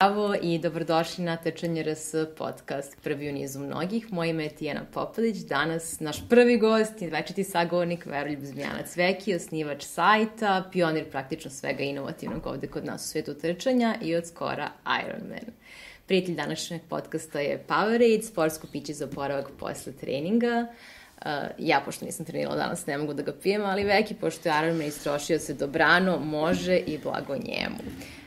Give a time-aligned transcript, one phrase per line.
[0.00, 4.12] Zdravo i dobrodošli na Tečanje RS podcast, prvi u nizu mnogih.
[4.12, 9.34] Moje ime je Tijena Popović, danas naš prvi gost je večeti sagovornik Veroljub Zmijanac Veki,
[9.34, 14.70] osnivač sajta, pionir praktično svega inovativnog ovde kod nas u svetu trčanja i od skora
[15.04, 15.46] Ironman.
[16.06, 20.66] Prijatelj današnjeg podcasta je Powerade, sportsko piće za oporavak posle treninga.
[21.16, 24.54] Uh, ja, pošto nisam trenirala danas, ne mogu da ga pijem, ali Veki, pošto je
[24.62, 27.76] Ironman istrošio se dobrano, može i blago njemu.
[27.78, 28.25] Uh,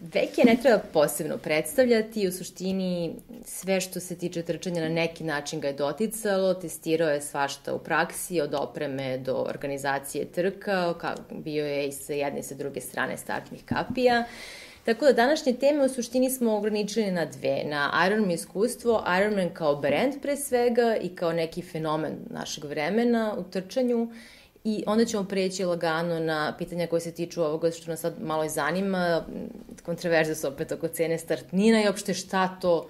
[0.00, 3.14] Veke ne treba posebno predstavljati, u suštini
[3.44, 7.78] sve što se tiče trčanja na neki način ga je doticalo, testirao je svašta u
[7.78, 10.94] praksi, od opreme do organizacije trka,
[11.30, 14.24] bio je i sa jedne i sa druge strane startnih kapija.
[14.84, 19.76] Tako da današnje teme u suštini smo ograničili na dve, na Ironman iskustvo, Ironman kao
[19.76, 24.08] brand pre svega i kao neki fenomen našeg vremena u trčanju
[24.64, 28.44] I onda ćemo preći lagano na pitanja koje se tiču ovoga što nas sad malo
[28.44, 29.26] i zanima,
[29.82, 32.88] kontroverze su opet oko cene startnina i opšte šta to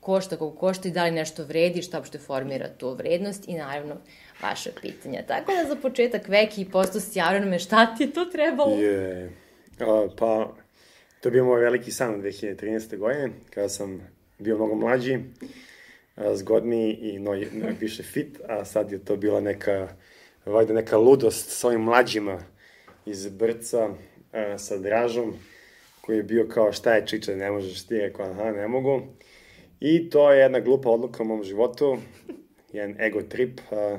[0.00, 3.96] košta, kako košta i da li nešto vredi, šta opšte formira tu vrednost i naravno
[4.42, 5.22] vaše pitanja.
[5.26, 8.76] Tako da za početak Veki posto sjavljeno me šta ti je to trebalo?
[8.76, 9.32] Je,
[9.80, 10.52] uh, pa
[11.20, 12.96] to bio moj veliki san 2013.
[12.96, 15.18] godine, kada sam bio mnogo mlađi,
[16.34, 17.32] zgodniji i no,
[17.80, 19.88] više fit, a sad je to bila neka
[20.46, 22.38] vajda neka ludost s ovim mlađima
[23.06, 23.88] iz Brca
[24.32, 25.34] a, sa Dražom,
[26.00, 29.02] koji je bio kao šta je čiče, ne možeš ti, rekao aha, ne mogu.
[29.80, 31.96] I to je jedna glupa odluka u mom životu,
[32.72, 33.98] jedan ego trip, a,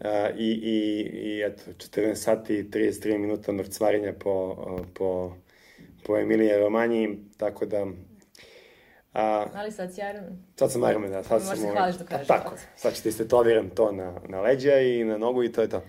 [0.00, 5.32] a, i, i, i eto, 14 sati i 33 minuta mrcvarenja po, a, po,
[6.04, 7.86] po Emilije Romanji, tako da
[9.18, 10.38] A, Ali sad si Ironman?
[10.56, 11.22] Sad sam Ironman, da.
[11.22, 12.26] Sad Možeš se hvališ da kažeš.
[12.26, 15.82] Tako, sad ćete istetoviram to na, na leđa i na nogu i to je to.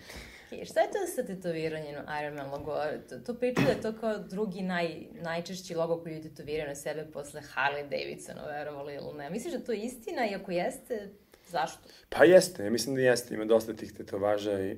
[0.51, 2.75] Okay, šta je to sa tetoviranjem Ironman logo?
[3.09, 6.75] To, to priča da je to kao drugi naj, najčešći logo koji je tetovirao na
[6.75, 9.29] sebe posle Harley Davidsona, verovali ili ne.
[9.29, 11.09] Misliš da to je istina i ako jeste,
[11.47, 11.79] zašto?
[12.09, 13.35] Pa jeste, ja mislim da jeste.
[13.35, 14.77] Ima dosta tih tetovaža i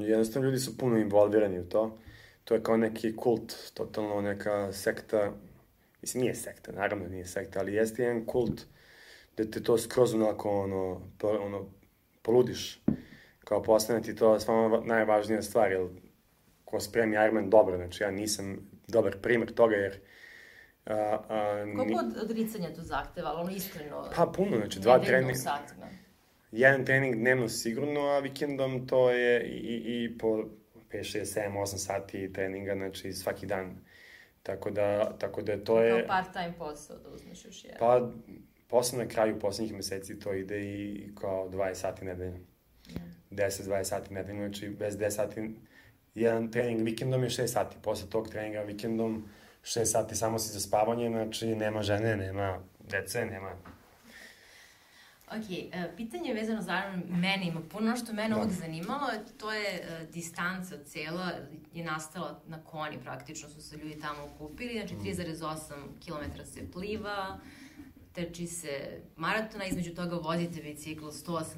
[0.00, 1.98] jednostavno ljudi su puno involvirani u to.
[2.44, 5.32] To je kao neki kult, totalno neka sekta
[6.04, 8.66] mislim, nije sekta, naravno nije sekta, ali jeste jedan kult
[9.36, 11.66] da te to skroz onako, ono, po, ono,
[12.22, 12.82] poludiš.
[13.44, 15.86] Kao postane ti to stvarno najvažnija stvar, jer
[16.64, 20.00] ko spremi Ironman dobro, znači ja nisam dobar primer toga, jer
[20.86, 20.94] A,
[21.28, 24.10] a, Koliko od odricanja to zahteva, ali ono iskreno?
[24.16, 25.34] Pa puno, znači dva treninga.
[25.34, 25.86] Satima.
[26.52, 30.48] Jedan trening dnevno sigurno, a vikendom to je i, i po 5,
[30.92, 33.76] 6, 7, 8 sati treninga, znači svaki dan.
[34.44, 36.06] Tako da, tako da to je...
[36.06, 37.78] Kao part-time posao da uzmeš još jedan.
[37.78, 38.10] Pa,
[38.68, 42.38] posle na kraju poslednjih meseci to ide i kao 20 sati nedeljno.
[42.88, 43.14] Mm.
[43.30, 45.54] 10-20 sati nedeljno, znači bez 10 sati,
[46.14, 49.28] jedan trening vikendom je 6 sati, posle tog treninga vikendom
[49.62, 53.56] 6 sati samo si za spavanje, znači nema žene, nema dece, nema
[55.36, 58.36] Ok, uh, pitanje je vezano za Ironman, mene ima puno, što mene da.
[58.36, 59.06] uvijek zanimalo,
[59.38, 61.30] to je uh, distanca cela,
[61.74, 66.00] je nastala na koni praktično, su se ljudi tamo okupili, znači 3,8 mm.
[66.00, 67.40] km se pliva,
[68.14, 71.54] trči se maratona, između toga vozite bicikl 180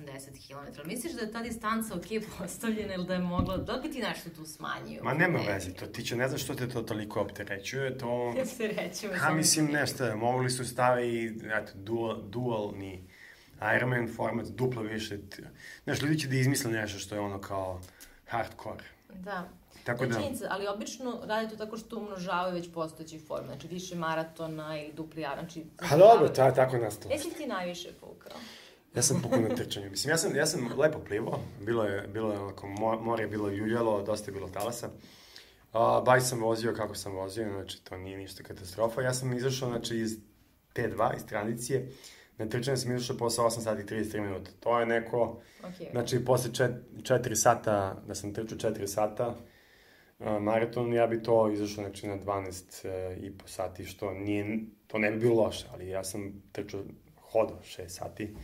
[0.46, 0.88] km.
[0.88, 2.06] Misliš da je ta distanca ok
[2.38, 5.04] postavljena ili da je mogla, da li ti nešto tu smanjio?
[5.04, 8.34] Ma nema veze, to ti će, ne znam što te to toliko opterećuje, to...
[8.56, 9.14] se rećemo.
[9.16, 13.15] Ha, mislim, nešto, mogli su stavi, eto, dual, dualni
[13.76, 15.18] Ironman format duplo više.
[15.84, 17.80] Znaš, ljudi će da izmisle nešto što je ono kao
[18.26, 18.84] hardcore.
[19.14, 19.48] Da.
[19.84, 20.14] Tako da...
[20.14, 24.92] Činjenica, ali obično radi to tako što umnožavaju već postojeći format, znači više maratona ili
[24.92, 25.50] dupli Ironman.
[25.50, 27.12] Znači, A dobro, ta, tako nastalo.
[27.12, 28.36] Jesi ti najviše pukao?
[28.94, 29.90] Ja sam pukao na trčanju.
[29.90, 31.40] Mislim, ja sam, ja sam lepo plivao.
[31.60, 32.66] Bilo je, bilo je onako,
[33.00, 34.88] more je bilo ljuljalo, dosta je bilo talasa.
[35.72, 39.02] Uh, baj sam vozio kako sam vozio, znači to nije ništa katastrofa.
[39.02, 40.18] Ja sam izašao, znači, iz
[40.74, 41.92] T2, iz tradicije,
[42.38, 44.50] na trčanje sam izašao posle 8 sati i 33 minuta.
[44.60, 45.90] To je neko, okay.
[45.90, 49.28] znači posle 4 sata, da sam trčao 4 sata,
[50.18, 54.58] uh, maraton, ja bi to izašao znači, na 12 uh, i po sati, što nije,
[54.86, 56.80] to ne bi bilo loše, ali ja sam trčao
[57.20, 58.34] hodo 6 sati,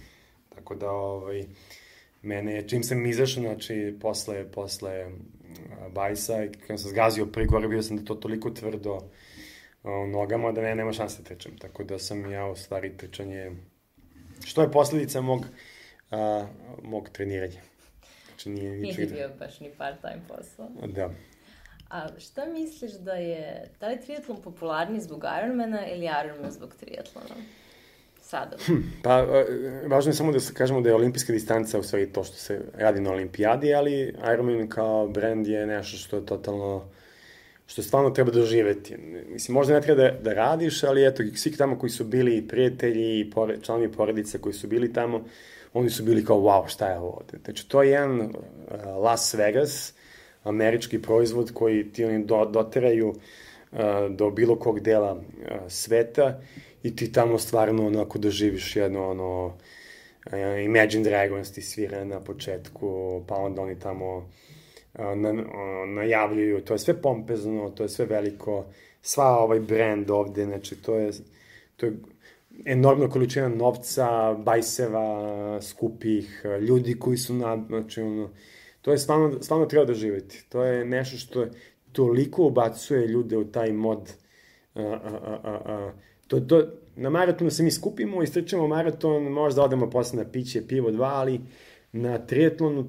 [0.54, 1.44] tako da, ovaj,
[2.22, 7.68] mene, čim sam izašao, znači, posle, posle uh, bajsa, i kada sam zgazio prvi gore,
[7.68, 9.00] bio sam da to toliko tvrdo
[10.08, 11.58] nogama da ne, nema šanse da trčam.
[11.58, 13.50] Tako da sam ja u stvari trčanje
[14.44, 15.46] Što je posledica mog,
[16.10, 16.46] a,
[16.82, 17.60] mog treniranja.
[18.26, 18.98] Znači nije ničeg...
[18.98, 20.68] Nije bio baš ni part-time posao.
[20.86, 21.10] Da.
[21.90, 27.34] A šta misliš da je, da li triatlon popularniji zbog Ironmana ili Ironman zbog triatlona?
[28.20, 28.56] Sada.
[28.66, 29.26] Hm, pa,
[29.86, 32.60] važno je samo da se kažemo da je olimpijska distanca u stvari to što se
[32.74, 36.84] radi na olimpijadi, ali Ironman kao brand je nešto što je totalno
[37.66, 38.96] što stvarno treba doživeti.
[39.28, 43.20] Mislim, možda ne treba da, da radiš, ali eto, svi tamo koji su bili prijatelji
[43.20, 45.24] i pore, članovi porodice koji su bili tamo,
[45.74, 47.22] oni su bili kao, wow, šta je ovo?
[47.44, 48.30] Znači, to je jedan uh,
[49.02, 49.94] Las Vegas,
[50.44, 53.78] američki proizvod koji ti oni do, doteraju uh,
[54.10, 55.22] do bilo kog dela uh,
[55.68, 56.40] sveta
[56.82, 59.56] i ti tamo stvarno onako doživiš jedno ono
[60.64, 64.28] Imagine Dragons ti svira na početku, pa onda oni tamo
[64.94, 65.32] na,
[65.86, 68.64] najavljuju, to je sve pompezno, to je sve veliko,
[69.02, 71.10] sva ovaj brand ovde, znači to je,
[71.76, 71.92] to je
[72.64, 78.30] enormna količina novca, bajseva, skupih, ljudi koji su na, znači ono,
[78.82, 80.44] to je stvarno, stvarno treba da živeti.
[80.48, 81.46] To je nešto što
[81.92, 84.12] toliko ubacuje ljude u taj mod.
[84.74, 85.92] A, a, a, a.
[86.26, 86.62] To, to,
[86.96, 91.40] na maratonu se mi skupimo, istrčamo maraton, možda odemo posle na piće, pivo, dva, ali
[91.92, 92.86] na triatlonu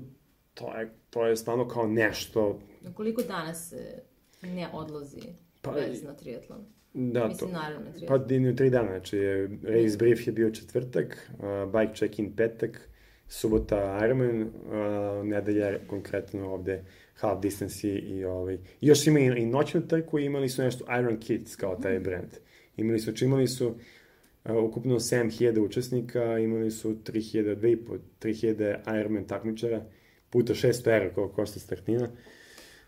[0.53, 2.59] to je to je stvarno kao nešto...
[2.81, 4.01] Na koliko dana se
[4.41, 5.21] ne odlazi
[5.61, 6.65] pa, bez na triatlon?
[6.93, 8.19] Da, Mislim, to, naravno, na triatlon.
[8.19, 9.19] Pa u tri dana, znači
[9.63, 12.89] race brief je bio četvrtak, uh, bike check-in petak,
[13.27, 16.83] subota Ironman, uh, nedelja konkretno ovde
[17.15, 18.53] half distance i, i ovaj.
[18.53, 21.99] I još ima i, i noćnu trku i imali su nešto Iron Kids kao taj
[21.99, 22.03] mm.
[22.03, 22.29] brand.
[22.77, 23.75] Imali su, znači imali su uh,
[24.63, 29.85] ukupno 7000 učesnika, imali su 3000, 2500, 3000 Ironman takmičara
[30.33, 32.09] puta 600 evra koliko košta startnina.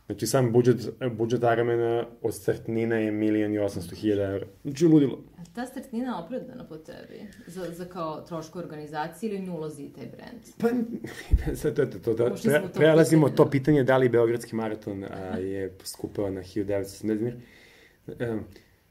[0.06, 0.78] Znači, sam budžet,
[1.18, 4.48] budžet Ironmana od startnina je milijon i 800 hiljada evra.
[4.64, 5.24] Znači, ludilo.
[5.38, 7.22] A ta startnina opravdana po tebi?
[7.48, 10.42] Za, za kao trošku organizacije ili ne ulazi taj brend?
[10.58, 10.68] Pa,
[11.62, 12.00] sad to je to.
[12.00, 17.34] to da, pre, prelazimo to pitanje da li Beogradski maraton a, je skupao na 1980
[18.08, 18.44] um,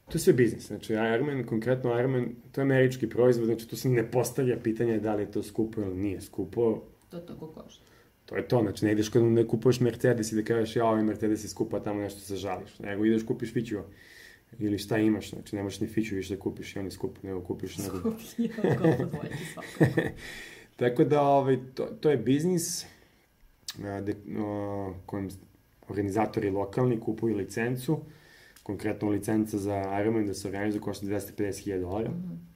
[0.09, 0.67] To je sve biznis.
[0.67, 5.15] Znači, Ironman, konkretno Ironman, to je američki proizvod, znači tu se ne postavlja pitanje da
[5.15, 6.83] li je to skupo ili nije skupo.
[7.11, 7.94] To toliko košta.
[8.27, 11.03] To je to, znači ne ideš kad ne kupuješ Mercedes i da kažeš ja ovaj
[11.03, 13.79] Mercedes je skupa tamo nešto se žališ, nego ideš kupiš Fiću
[14.59, 17.41] ili šta imaš, znači nemaš ni Fiću više da kupiš i on je skup, nego
[17.41, 17.99] kupiš nego...
[17.99, 18.51] Skuplji,
[20.77, 22.87] Tako da ovaj, to, to je biznis
[23.79, 25.31] de, o, kojim
[25.89, 28.01] organizatori lokalni kupuju licencu,
[28.63, 32.11] konkretno licenca za Ironman da se organizuje košta 250.000 dolara.
[32.11, 32.54] Mm -hmm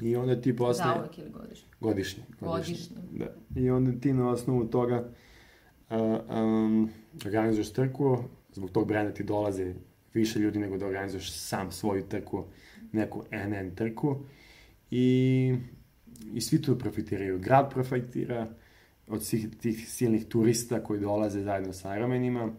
[0.00, 0.84] I onda ti posle...
[0.84, 1.68] Zauvek ili godišnje?
[1.80, 2.22] Godišnje.
[2.40, 2.96] Godišnje.
[2.96, 3.18] godišnje.
[3.18, 3.60] Da.
[3.60, 5.08] I onda ti na osnovu toga
[5.90, 5.96] uh,
[6.36, 6.90] um,
[7.26, 8.18] organizuješ trku,
[8.52, 9.74] zbog tog brenda ti dolaze
[10.14, 12.44] više ljudi nego da organizuješ sam svoju trku,
[12.92, 14.16] neku NN trku.
[14.90, 15.56] I,
[16.34, 17.38] i svi tu profitiraju.
[17.38, 18.48] Grad profitira
[19.08, 22.44] od svih tih silnih turista koji dolaze zajedno sa Ironmanima.
[22.44, 22.54] Uh,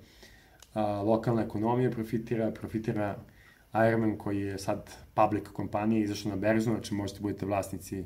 [1.05, 3.23] lokalna ekonomija profitira, profitira
[3.87, 8.05] Ironman koji je sad public kompanija, izašao na berzu, znači možete budete vlasnici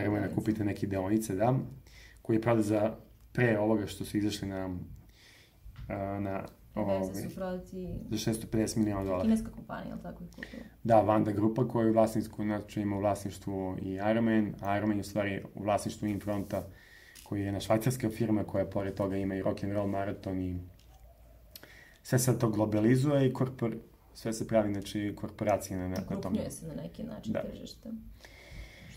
[0.00, 1.54] Ironmana, kupite neke deonice, da,
[2.22, 2.94] koji je pravda za
[3.32, 4.76] pre ovoga što su izašli na
[6.20, 6.46] na
[7.34, 7.94] prodati...
[8.10, 9.22] Za 650 miliona dolara.
[9.22, 10.62] Kineska kompanija, ali tako je kupila?
[10.84, 15.00] Da, Vanda grupa koja je u vlasništvu, znači ima u vlasništvu i Ironman, Ironman je
[15.00, 16.66] u stvari u vlasništvu Infronta,
[17.24, 20.58] koji je jedna švajcarska firma koja pored toga ima i rock and roll maraton i
[22.02, 23.76] sve se to globalizuje i korpor,
[24.16, 26.18] sve se pravi, znači, korporacije na, na tome.
[26.18, 27.42] Okrupnjuje se na neki način da.
[27.42, 27.88] tržište.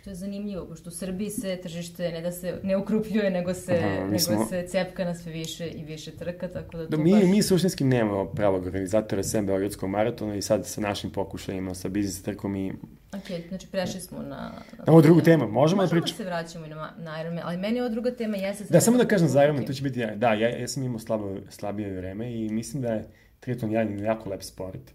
[0.02, 3.78] Što je zanimljivo, pošto u Srbiji se tržište ne da se ne ukrupljuje, nego se,
[3.78, 4.46] Aha, nego smo...
[4.46, 7.24] se cepka na sve više i više trka, tako da, da mi, baš...
[7.24, 12.24] mi suštinski nemamo pravog organizatora sem Beogradskog maratona i sad sa našim pokušajima, sa biznis
[12.24, 12.74] trkom i
[13.14, 14.28] Ok, znači prešli smo na...
[14.28, 16.02] Na, na ovu drugu temu, možemo, možemo da pričamo.
[16.02, 18.64] Možemo da se vraćamo i na, na Ironman, ali meni je ova druga tema jeste...
[18.70, 21.38] Da, samo da kažem za Ironman, to će biti, da, ja, ja sam imao slabo,
[21.50, 23.06] slabije vreme i mislim da je
[23.40, 24.92] triatlon jedan jako lep sport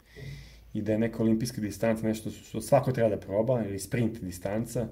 [0.74, 4.88] i da je neka olimpijska distanca nešto što svako treba da proba, ili sprint distanca,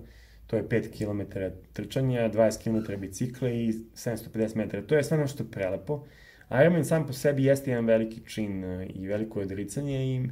[0.47, 1.39] to je 5 km
[1.73, 4.83] trčanja, 20 km bicikle i 750 metara.
[4.83, 6.05] To je sve nešto prelepo.
[6.51, 10.29] Ironman sam po sebi jeste jedan veliki čin e, i veliko odricanje i,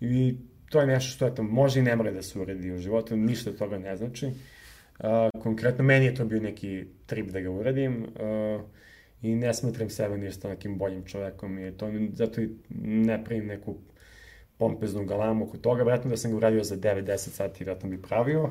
[0.00, 0.34] i
[0.70, 3.52] to je nešto što eto, može i ne mora da se uredi u životu, ništa
[3.52, 4.26] toga ne znači.
[4.26, 8.60] Uh, konkretno, meni je to bio neki trip da ga uradim uh,
[9.22, 12.48] i ne smatram sebe ništa nekim boljim čovekom i to, zato i
[12.80, 13.76] ne pravim neku
[14.58, 18.50] pompeznu galamu oko toga, vratno da sam ga uradio za 9-10 sati, vratno bi pravio,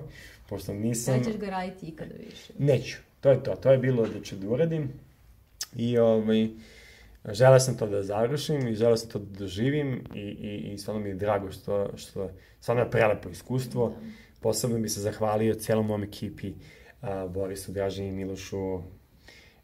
[0.50, 1.18] pošto nisam...
[1.18, 2.54] Nećeš ga raditi ikada više.
[2.58, 4.90] Neću, to je to, to je bilo da ću da uradim
[5.76, 6.48] i ovaj,
[7.26, 11.02] želeo sam to da završim i želeo sam to da doživim i, i, i stvarno
[11.02, 13.90] mi je drago što, što stvarno je prelepo iskustvo.
[13.90, 13.96] Da.
[14.42, 16.54] Posebno bi se zahvalio celom mom ekipi,
[17.02, 18.82] a, Borisu, Dražini, Milošu,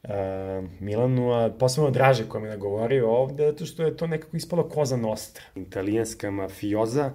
[0.07, 4.69] uh, Milanu, a posebno Draže koja mi nagovorio ovde, zato što je to nekako ispalo
[4.69, 5.43] koza nostra.
[5.55, 7.11] Italijanska mafioza,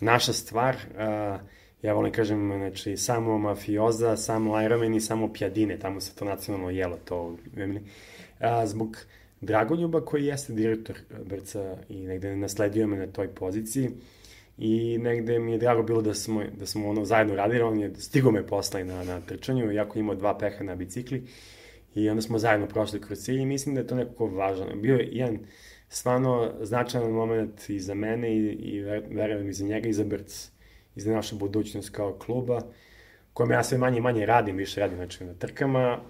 [0.00, 1.40] naša stvar, uh,
[1.82, 6.70] ja volim kažem, znači, samo mafioza, samo Ironman i samo pjadine, tamo se to nacionalno
[6.70, 7.36] jelo, to, uh,
[8.64, 8.96] zbog
[9.40, 13.90] Dragoljuba koji jeste direktor Brca i negde nasledio me na toj poziciji
[14.58, 17.94] i negde mi je drago bilo da smo, da smo ono zajedno radili, on je
[17.94, 21.26] stigo me posla na, na trčanju, iako imao dva peha na bicikli
[21.94, 24.66] i onda smo zajedno prošli kroz cilj i mislim da je to nekako važno.
[24.76, 25.38] Bio je jedan
[25.88, 30.50] stvarno značajan moment i za mene i, i verujem i za njega i za Brc
[30.96, 32.60] i za našu budućnost kao kluba,
[33.32, 36.00] kojom ja sve manje i manje radim, više radim znači, na trkama,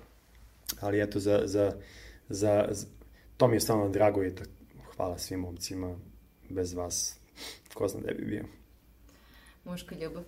[0.81, 1.73] ali eto za, za,
[2.29, 2.87] za, za
[3.37, 4.45] to mi je stvarno drago i to,
[4.97, 5.97] hvala svim momcima,
[6.49, 7.21] bez vas
[7.75, 8.45] ko zna gde bi bio.
[9.65, 10.25] Muška ljubav.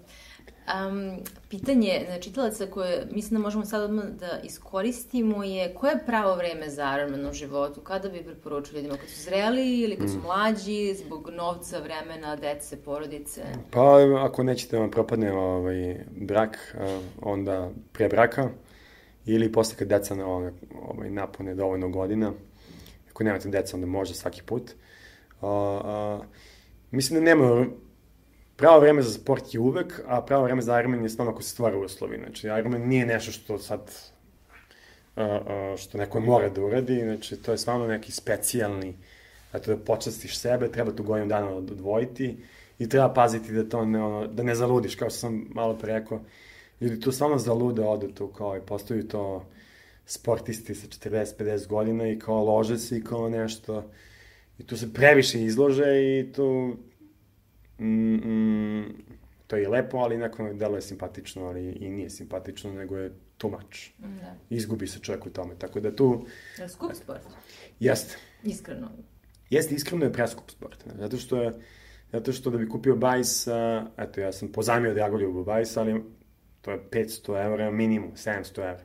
[0.88, 1.16] Um,
[1.48, 6.34] pitanje na čitalaca koje mislim da možemo sad odmah da iskoristimo je koje je pravo
[6.34, 7.80] vreme za Ironman u životu?
[7.80, 8.98] Kada bi preporučili ljudima?
[8.98, 10.22] Kad su zreli ili kad su mm.
[10.22, 13.42] mlađi, zbog novca, vremena, dece, porodice?
[13.70, 16.76] Pa ako nećete da vam propadne ovaj, brak,
[17.22, 18.48] onda pre braka
[19.26, 20.52] ili posle kad deca na ovaj,
[20.88, 22.32] ovaj, napune dovoljno godina.
[23.10, 24.70] Ako nemate deca, onda može svaki put.
[25.40, 26.24] Uh, uh,
[26.90, 27.66] mislim da nema
[28.56, 31.50] pravo vreme za sport je uvek, a pravo vreme za Ironman je stvarno ako se
[31.50, 32.18] stvara uslovi.
[32.18, 33.80] Znači, Ironman nije nešto što sad
[35.16, 38.94] uh, uh, što neko mora da uradi, znači to je stvarno neki specijalni,
[39.52, 42.36] eto da počastiš sebe, treba tu godinu dana odvojiti
[42.78, 45.92] i treba paziti da to ne, ono, da ne zaludiš, kao što sam malo pre
[45.92, 46.20] rekao,
[46.80, 49.46] ljudi tu stvarno zalude, odu tu kao i postaju to
[50.06, 53.90] sportisti sa 40-50 godina i kao lože se i kao nešto
[54.58, 56.76] i tu se previše izlože i tu
[57.78, 58.94] mm, mm,
[59.46, 63.50] to je lepo, ali nakon delo je simpatično, ali i nije simpatično, nego je too
[63.50, 63.90] much.
[63.98, 64.34] Da.
[64.50, 66.26] Izgubi se čovjek u tome, tako da tu...
[66.58, 67.20] Je skup sport?
[67.80, 68.16] Jeste.
[68.42, 68.90] Iskreno?
[69.50, 70.84] Jeste, iskreno je preskup sport.
[70.98, 71.52] Zato što je,
[72.12, 76.02] zato što da bi kupio bajs, a, eto, ja sam pozamio Dragoljubu bajs, ali
[76.60, 78.84] to je 500 evra minimum, 700 evra.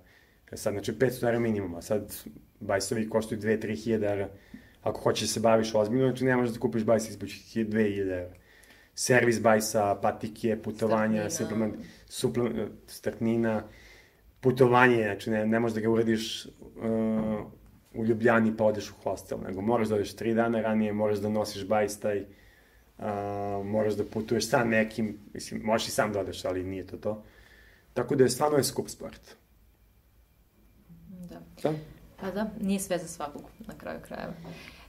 [0.51, 2.15] E sad, znači 500 evra minimum, a sad
[2.59, 4.29] bajsovi koštuju 2-3 hiljada evra.
[4.83, 8.40] Ako hoćeš da se baviš ozbiljno, znači ne možeš da kupiš bajs ispod 2000 evra
[9.01, 13.63] servis bajsa, patike, putovanja, suplement, suplement, strtnina,
[14.39, 16.51] putovanje, znači ne, ne možeš da ga uradiš uh,
[17.93, 21.29] u Ljubljani pa odeš u hostel, nego moraš da odeš tri dana ranije, moraš da
[21.29, 23.05] nosiš bajs taj, uh,
[23.65, 27.23] moraš da putuješ sa nekim, mislim, možeš i sam da odeš, ali nije to to.
[27.93, 29.35] Tako da je stvarno je skup sport.
[31.09, 31.41] Da.
[31.63, 31.73] Da?
[32.19, 34.33] Pa da, nije sve za svakog na kraju krajeva.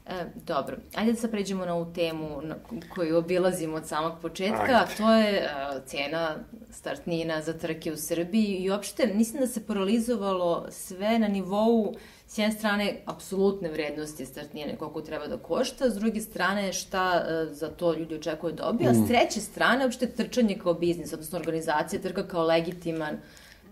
[0.07, 2.55] E, dobro, ajde da sad pređemo na ovu temu na
[2.95, 4.75] koju obilazimo od samog početka, ajde.
[4.75, 6.37] a to je uh, cena
[6.71, 11.95] startnina za trke u Srbiji i uopšte mislim da se paralizovalo sve na nivou
[12.27, 17.55] s jedne strane apsolutne vrednosti startnine koliko treba da košta, s druge strane šta uh,
[17.55, 19.03] za to ljudi očekuju da dobiju, mm.
[19.03, 23.17] a s treće strane uopšte trčanje kao biznis, odnosno organizacija trka kao legitiman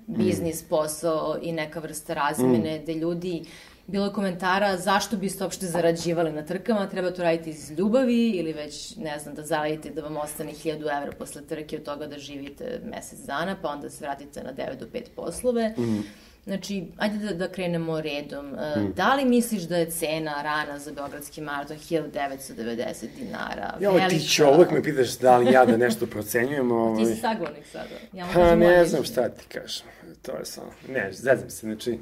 [0.07, 2.83] biznis, posao i neka vrsta razmene mm.
[2.83, 3.45] gde ljudi
[3.91, 8.53] bilo je komentara zašto biste uopšte zarađivali na trkama, treba to raditi iz ljubavi ili
[8.53, 12.19] već, ne znam, da zaradite da vam ostane 1000 evra posle trke od toga da
[12.19, 15.75] živite mesec dana, pa onda se vratite na 9 do 5 poslove.
[15.79, 16.01] Mm.
[16.45, 18.47] Znači, ajde da, da krenemo redom.
[18.47, 18.93] Mm.
[18.97, 23.77] Da li misliš da je cena rana za Beogradski maraton 1990 dinara?
[23.81, 24.09] Ja, velika?
[24.09, 26.73] ti će uvek me pitaš da li ja da nešto procenjujem.
[26.73, 26.99] Ovaj...
[27.05, 27.95] Ti si sagovornik sada.
[28.13, 29.87] Ja pa ne znam šta ti kažem.
[30.23, 31.99] To je samo, ne, zezam se, znači,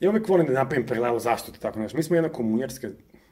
[0.00, 2.88] Ja uvek volim da napravim paralelu zašto to tako, znači, mi smo jedna komunjarska,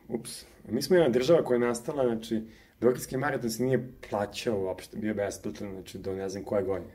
[0.09, 2.43] ups, mi smo jedna država koja je nastala, znači,
[2.81, 6.93] Beogradski maraton se nije plaćao uopšte, bio besplatan, znači, do ne znam koje godine.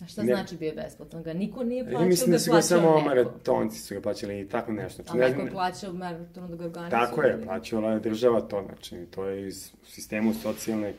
[0.00, 1.22] A šta ne, znači bio besplatan?
[1.22, 3.08] Ga niko nije plaćao, ja mislim da su ga samo neko.
[3.08, 5.02] maratonci su ga plaćali i tako nešto.
[5.02, 6.90] Znači, A neko je plaćao maraton da ga organizuje?
[6.90, 10.94] Tako je, plaćala je država to, znači, to je iz sistemu socijalne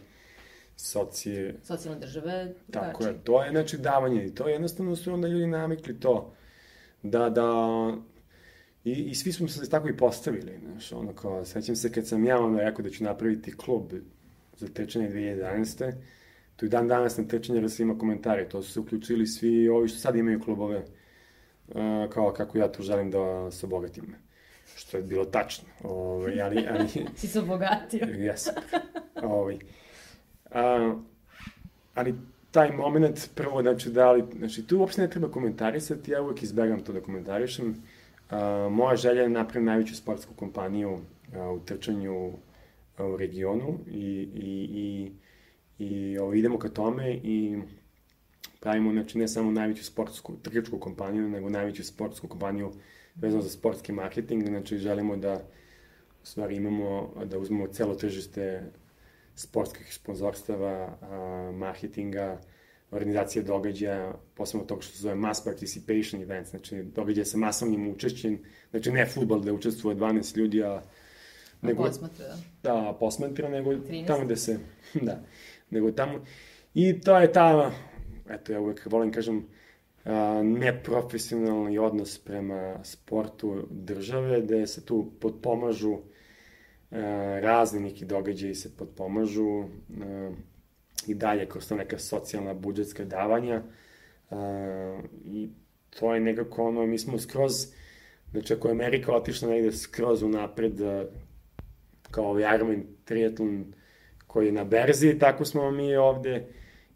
[0.75, 1.55] socije...
[1.63, 5.99] Socijalne države Tako je, to je, znači, davanje i to jednostavno su onda ljudi namikli
[5.99, 6.33] to
[7.09, 7.47] da, da,
[8.83, 12.25] i, i svi smo se tako i postavili, znaš, ono kao, sećam se kad sam
[12.25, 13.93] ja ono rekao da ću napraviti klub
[14.57, 15.93] za tečanje 2011.
[16.55, 19.69] Tu i dan danas na tečanje da se ima komentare, to su se uključili svi
[19.69, 20.77] ovi što sad imaju klubove,
[21.67, 21.75] uh,
[22.13, 24.15] kao kako ja tu želim da se obogatim.
[24.75, 25.69] Što je bilo tačno.
[25.83, 28.07] Ovaj, ali, ali, si se obogatio.
[28.07, 28.53] Jesam.
[29.23, 29.57] Ovaj.
[30.51, 30.95] A,
[31.95, 32.15] ali
[32.55, 36.79] taj moment, prvo, znači, da li, znači, tu uopšte ne treba komentarisati, ja uvek izbegam
[36.79, 37.69] to da komentarišem.
[37.69, 41.01] Uh, moja želja je da napravim najveću sportsku kompaniju uh,
[41.55, 42.35] u trčanju uh,
[43.13, 44.51] u regionu i, i,
[44.83, 45.11] i,
[45.85, 47.57] i ovo, idemo ka tome i
[48.59, 52.71] pravimo, znači, ne samo najveću sportsku, trkačku kompaniju, nego najveću sportsku kompaniju
[53.15, 55.41] vezano za sportski marketing, znači želimo da
[56.23, 58.63] u stvari imamo, da uzmemo celo tržište
[59.35, 60.97] sportskih sponzorstava,
[61.53, 62.41] marketinga,
[62.91, 68.39] organizacije događaja, posebno tog što se zove mass participation events, znači događaja sa masovnim učešćem,
[68.71, 70.81] znači ne futbol da učestvuje 12 ljudi, a
[71.61, 72.35] nego, posmatra.
[72.63, 74.07] Da, posmatra, nego 13.
[74.07, 74.59] tamo gde se,
[75.07, 75.23] da,
[75.69, 76.25] nego tamo,
[76.73, 77.71] i to je ta,
[78.29, 79.45] eto ja uvek volim kažem,
[80.05, 86.14] a, neprofesionalni odnos prema sportu države, gde se tu podpomažu a,
[87.41, 89.63] razni neki događaji se podpomažu
[90.01, 90.31] a,
[91.07, 93.63] i dalje kroz to neka socijalna budžetska davanja
[94.29, 95.49] a, i
[95.99, 97.53] to je nekako ono, mi smo skroz,
[98.31, 100.73] znači ako je Amerika otišla negde skroz unapred
[102.11, 103.73] kao Ironman triatlon
[104.27, 106.47] koji je na berzi, tako smo mi ovde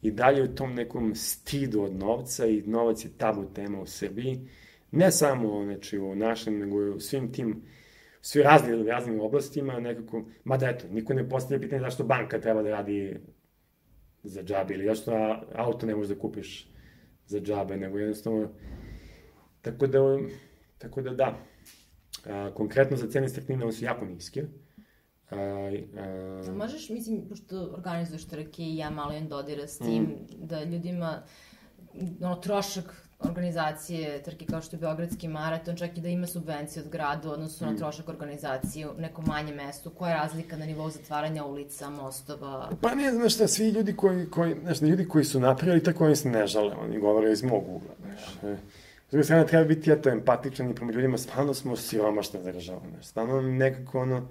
[0.01, 4.47] i dalje u tom nekom stidu od novca i novac je tabu tema u Srbiji.
[4.91, 7.61] Ne samo znači, u našem, nego u svim tim
[8.21, 12.69] svi razni raznim oblastima nekako, mada eto, niko ne postavlja pitanje zašto banka treba da
[12.69, 13.19] radi
[14.23, 15.11] za džabe ili zašto
[15.55, 16.67] auto ne možeš da kupiš
[17.25, 18.49] za džabe, nego jednostavno
[19.61, 19.99] tako da,
[20.77, 21.35] tako da da,
[22.25, 23.27] a, konkretno za cene
[23.63, 24.43] one su jako niske,
[25.31, 25.35] A,
[25.97, 26.51] a...
[26.51, 30.47] Možeš, mislim, pošto organizuješ trke i ja malo imam dodira s tim, mm.
[30.47, 31.23] da ljudima
[32.21, 36.89] ono, trošak organizacije trke kao što je Beogradski maraton, čak i da ima subvencije od
[36.89, 37.71] grada, odnosno mm.
[37.71, 42.69] na trošak organizacije u nekom manjem mestu, koja je razlika na nivou zatvaranja ulica, mostova?
[42.81, 46.15] Pa ne, znaš šta, svi ljudi koji, koji, znaš, ljudi koji su napravili tako oni
[46.15, 48.55] se ne žale, oni govore iz mog ugla, znaš.
[49.07, 53.05] S druge strane, treba biti, eto, empatičan i prema ljudima, stvarno smo siromašna država, znaš,
[53.05, 54.27] stvarno nekako, ono,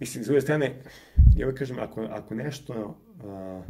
[0.00, 0.74] Mislim, s druge strane,
[1.36, 3.64] ja uvek kažem, ako, ako nešto, uh,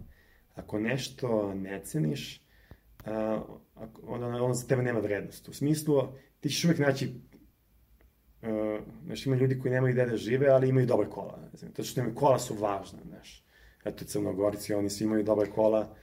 [0.54, 2.42] ako nešto ne ceniš,
[3.06, 3.42] uh,
[4.02, 5.48] onda ono za tebe nema vrednost.
[5.48, 6.02] U smislu,
[6.40, 7.12] ti ćeš uvek naći
[8.42, 8.48] Uh,
[9.04, 11.38] znaš, ima ljudi koji nemaju gde da žive, ali imaju dobre kola.
[11.54, 13.44] Znači, to što imaju kola su važne, znaš.
[13.84, 15.94] Eto, crnogorci, oni svi imaju dobre kola,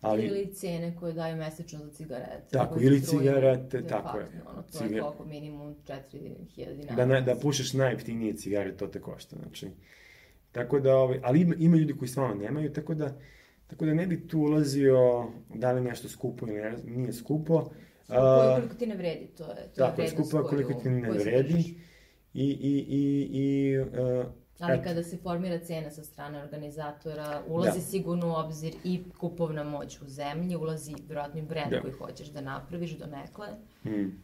[0.00, 0.22] ali...
[0.22, 2.46] Ili cene koje daju mesečno za cigarete.
[2.50, 4.26] Tako, ili cigarete, tako je.
[4.46, 4.92] Ono, to Cigar...
[4.92, 6.96] je koliko, minimum 4000 dinara.
[6.96, 9.68] Da, ne, da pušiš najjeftinije cigare, to te košta, znači.
[10.52, 13.16] Tako da, ovaj, ali ima, ima ljudi koji stvarno nemaju, tako da,
[13.66, 17.70] tako da ne bi tu ulazio da li nešto skupo ili ne, nije skupo.
[18.04, 19.68] Skupo je koliko ti ne vredi, to je.
[19.74, 21.74] To tako, je skupo je koliko ti ne vredi.
[22.34, 24.26] I, i, i, i uh,
[24.58, 27.84] Ali kada se formira cena sa strane organizatora, ulazi da.
[27.84, 31.80] sigurno u obzir i kupovna moć u zemlji, ulazi vjerojatno i brend da.
[31.80, 33.46] koji hoćeš da napraviš do nekle.
[33.82, 34.22] Hmm.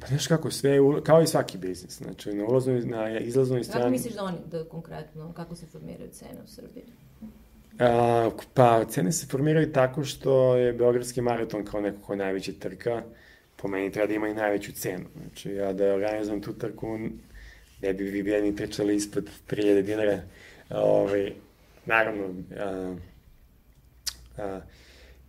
[0.00, 3.82] Pa znaš kako, sve, kao i svaki biznis, znači na ulaznoj, na izlaznoj strani...
[3.82, 6.84] Kako misliš da oni, da konkretno, kako se formiraju cene u Srbiji?
[7.78, 13.02] A, pa, cene se formiraju tako što je Beogradski maraton kao nekako najveća trka,
[13.56, 15.04] po meni treba da ima i najveću cenu.
[15.16, 16.98] Znači, ja da organizujem tu trku,
[17.82, 20.20] ne bi vi bili trčali ispod 3000 dinara.
[20.70, 21.32] Ove, ovaj,
[21.86, 22.94] naravno, a,
[24.38, 24.60] a,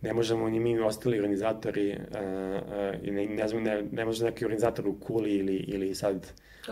[0.02, 4.24] ne možemo ni mi ostali organizatori a, a, i ne, ne, znam, ne, ne može
[4.24, 6.26] neki organizator u Kuli ili, ili sad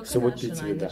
[0.05, 0.75] Subotici.
[0.75, 0.88] Da.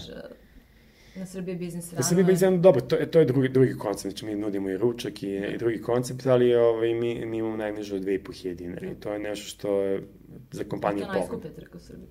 [1.16, 1.98] Na Srbiji biznis rano?
[1.98, 4.76] Na Srbiji biznis rano, dobro, to, to je drugi, drugi koncept, znači mi nudimo i
[4.76, 8.94] ručak i, i drugi koncept, ali ovaj, mi, mi imamo najniže od 2500 dinara i
[8.94, 10.02] to je nešto što je
[10.50, 11.12] za kompaniju pogodno.
[11.12, 12.08] To je najskuplja trka u Srbiji.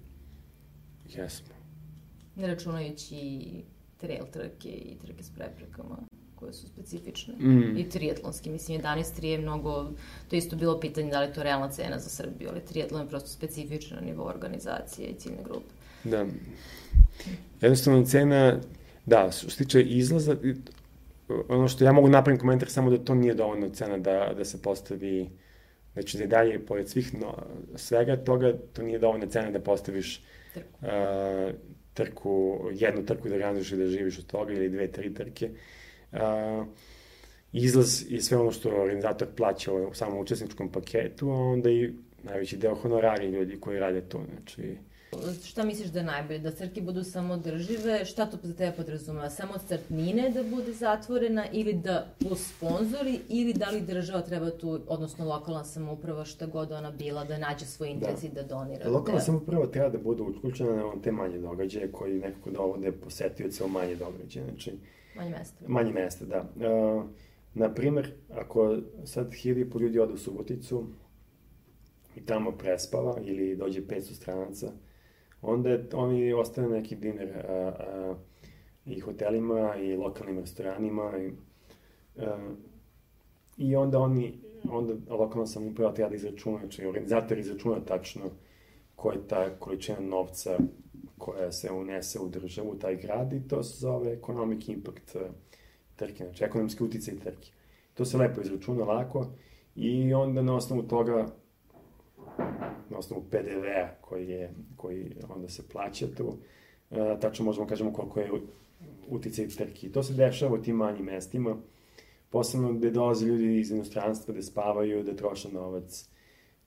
[1.05, 1.55] Jesmo
[2.35, 3.45] ne računajući
[3.97, 5.97] trail trke i trke s preprekama
[6.35, 7.33] koje su specifične.
[7.33, 7.77] Mm.
[7.77, 9.91] I triatlonski, mislim, 11 tri je mnogo,
[10.27, 13.01] to je isto bilo pitanje da li je to realna cena za Srbiju, ali triatlon
[13.01, 15.73] je prosto specifična na nivou organizacije i ciljne grupe.
[16.03, 16.25] Da.
[17.61, 18.59] Jednostavno cena,
[19.05, 20.37] da, što se tiče izlaza,
[21.49, 24.61] ono što ja mogu napraviti komentar samo da to nije dovoljno cena da, da se
[24.61, 25.29] postavi,
[25.93, 27.43] znači da dalje, pored svih, no,
[27.75, 30.23] svega toga, to nije dovoljna cena da postaviš
[30.55, 30.87] uh,
[31.93, 35.49] trku, jednu trku da organizuješ i da živiš od toga ili dve, tri trke.
[36.11, 36.19] Uh,
[37.53, 42.57] izlaz i sve ono što organizator plaća u samom učesničkom paketu, a onda i najveći
[42.57, 44.23] deo honorari ljudi koji rade to.
[44.33, 44.77] Znači,
[45.43, 46.39] Šta misliš da je najbolje?
[46.39, 48.05] Da crke budu samo držive?
[48.05, 49.29] Šta to za tebe podrazumeva?
[49.29, 54.79] Samo crtnine da bude zatvorena ili da plus sponzori ili da li država treba tu,
[54.87, 58.27] odnosno lokalna samouprava šta god ona bila, da nađe svoj interes da.
[58.27, 58.89] i da donira?
[58.89, 59.25] Lokalna da...
[59.25, 63.95] samouprava treba da bude uključena na te manje događaje koji nekako dovode posetioce u manje
[63.95, 64.45] događaje.
[64.45, 64.71] Znači,
[65.15, 65.65] manje mesta.
[65.67, 66.39] Manje mesta, da.
[66.39, 67.05] Uh,
[67.53, 70.87] naprimer, ako sad hiljadi po ljudi ode u Suboticu
[72.15, 74.71] i tamo prespava ili dođe 500 stranaca,
[75.41, 78.15] onda je, oni ostane neki dinar a, a,
[78.85, 81.31] i hotelima i lokalnim restoranima i,
[82.21, 82.55] a,
[83.57, 88.23] i onda oni onda lokalna samuprava treba da izračuna, znači organizator izračuna tačno
[88.95, 90.57] koja je ta količina novca
[91.17, 95.15] koja se unese u državu, taj grad i to se zove economic impact
[95.95, 97.51] trke, znači ekonomski uticaj trke.
[97.93, 99.27] To se lepo izračuna lako
[99.75, 101.27] i onda na osnovu toga
[102.95, 106.37] na osnovu PDV-a koji, je, koji onda se plaća tu,
[106.91, 108.29] e, tačno možemo kažemo koliko je
[109.07, 109.91] uticaj trki.
[109.91, 111.57] To se dešava u tim manjim mestima,
[112.29, 116.09] posebno gde dolaze ljudi iz inostranstva, gde spavaju, gde troše novac.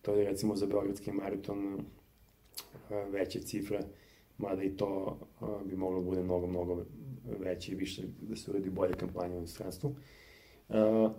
[0.03, 1.81] To je recimo za Beogradski maraton
[2.91, 3.81] e, veće cifre,
[4.39, 6.85] mada i to e, bi moglo da bude mnogo, mnogo
[7.39, 9.95] veće i više da se uradi bolje kampanje u inostranstvu.
[10.69, 11.11] Uh,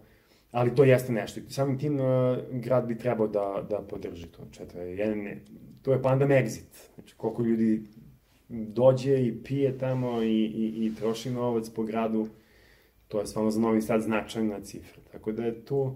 [0.51, 1.41] ali to jeste nešto.
[1.49, 4.43] Samim tim uh, grad bi trebao da, da podrži to.
[4.43, 5.39] Znači, to je, jedan,
[5.81, 6.89] to je pandam exit.
[6.95, 7.83] Znači, koliko ljudi
[8.49, 12.27] dođe i pije tamo i, i, i troši novac po gradu,
[13.07, 15.01] to je stvarno za Novi Sad značajna cifra.
[15.11, 15.95] Tako da je tu,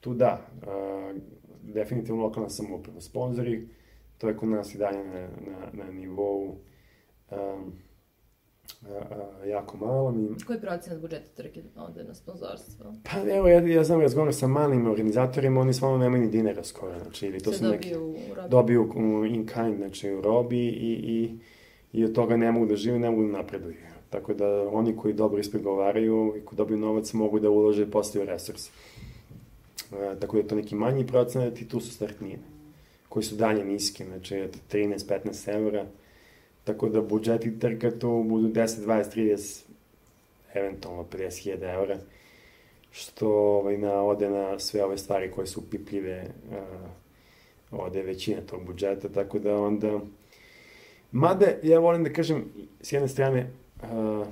[0.00, 1.16] tu da, uh,
[1.62, 3.00] definitivno lokalna samouprava.
[3.00, 3.68] Sponzori,
[4.18, 6.58] to je kod nas i dalje na, na, na nivou
[7.30, 7.72] um,
[9.46, 10.10] jako malo.
[10.10, 10.28] Mi...
[10.46, 12.94] Koji procenat budžeta trke ode na sponzorstvo?
[13.04, 16.98] Pa evo, ja, ja znam razgovaram sa malim organizatorima, oni stvarno nemaju ni dinara skoro,
[16.98, 17.96] znači, ili to Se su dobiju neki...
[18.30, 18.48] u robi.
[18.48, 21.38] Dobiju u in kind, znači u robi i, i,
[21.92, 23.76] i od toga ne mogu da žive, ne mogu da napreduju.
[24.10, 28.24] Tako da oni koji dobro ispregovaraju i koji dobiju novac mogu da ulože posle u
[28.24, 28.68] resurs.
[29.92, 32.38] E, tako da je to neki manji procenat i tu su startnije,
[33.08, 35.86] koji su dalje niske, znači od 13-15 evra.
[36.68, 39.62] Tako da budžeti trka tu budu 10, 20, 30,
[40.54, 41.98] eventualno 50.000 evra,
[42.90, 46.24] što ovaj, na, ode na sve ove stvari koje su pipljive,
[47.72, 50.00] uh, ode većina tog budžeta, tako da onda...
[51.12, 52.44] Mada, ja volim da kažem,
[52.80, 53.50] s jedne strane,
[53.82, 54.26] uh,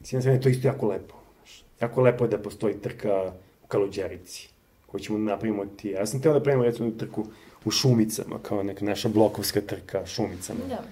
[0.00, 1.14] s jedne strane to isto jako lepo.
[1.36, 1.64] Znaš.
[1.80, 3.32] Jako lepo je da postoji trka
[3.64, 4.48] u Kaluđerici,
[4.86, 5.88] koju ćemo da napravimo ti.
[5.88, 7.26] Ja sam teo da pravimo recimo trku
[7.64, 10.60] u Šumicama, kao neka naša blokovska trka Šumicama.
[10.68, 10.82] Da.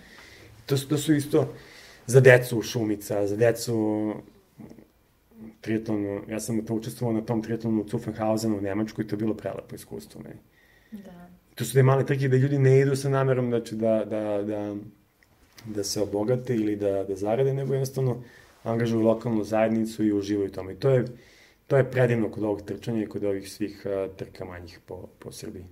[0.70, 1.48] To to su isto
[2.06, 4.14] za decu u Šumica, za decu
[5.60, 9.34] triatlonu, ja sam to učestvovao na tom triatlonu u Zuffenhausenu u Nemačkoj, to je bilo
[9.34, 10.40] prelepo iskustvo meni.
[10.92, 11.30] Da.
[11.54, 14.76] To su te male trke da ljudi ne idu sa namerom znači, da, da, da,
[15.64, 18.22] da se obogate ili da, da zarade, nego jednostavno
[18.62, 20.72] angažuju lokalnu zajednicu i uživaju tome.
[20.72, 21.04] I to je,
[21.66, 25.32] to je predivno kod ovog trčanja i kod ovih svih uh, trka manjih po, po
[25.32, 25.64] Srbiji.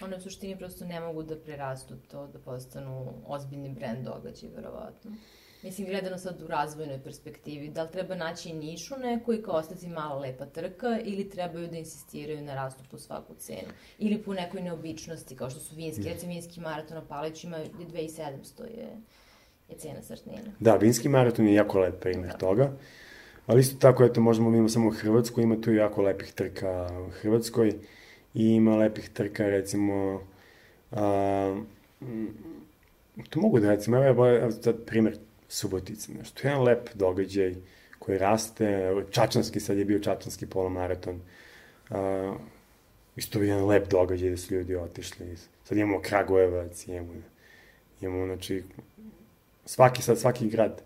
[0.00, 5.10] One u suštini prosto ne mogu da prerastu to, da postanu ozbiljni brend događaj, verovatno.
[5.62, 9.88] Mislim, gledano sad u razvojnoj perspektivi, da li treba naći nišu neku i kao ostati
[9.88, 13.68] mala lepa trka ili trebaju da insistiraju na rastu po svaku cenu?
[13.98, 18.62] Ili po nekoj neobičnosti, kao što su vinski, recimo vinski maraton na Palićima je 2700
[18.62, 18.88] je,
[19.68, 20.52] je cena startnina.
[20.60, 22.38] Da, vinski maraton je jako lep primjer Da.
[22.38, 22.72] toga.
[23.46, 27.10] Ali isto tako, eto, možemo, mi imamo samo Hrvatsku, ima tu jako lepih trka u
[27.10, 27.74] Hrvatskoj
[28.38, 30.22] i ima lepih trka, recimo,
[30.92, 31.60] a,
[33.30, 35.16] to mogu da recimo, evo, evo sad primer
[35.48, 37.54] Subotice, znaš, to je jedan lep događaj
[37.98, 41.20] koji raste, Čačanski, sad je bio Čačanski polomaraton,
[41.90, 42.34] a,
[43.16, 47.12] isto je jedan lep događaj da su ljudi otišli, sad imamo Kragujevac, imamo,
[48.00, 48.62] imamo, znači,
[49.64, 50.82] svaki sad, svaki grad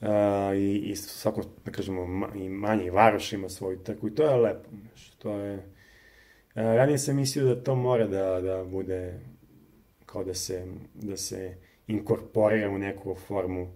[0.00, 0.08] uh,
[0.56, 4.36] i, i svako, da kažemo, ma, i manje, Varoš ima svoju trku i to je
[4.36, 5.71] lepo, znaš, to je...
[6.54, 9.20] Uh, ranije sam mislio da to mora da, da bude
[10.06, 11.54] kao da se, da se
[11.86, 13.72] inkorporira u neku formu